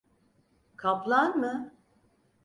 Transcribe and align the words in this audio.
Kaplan 0.77 1.37
mı? 1.37 1.73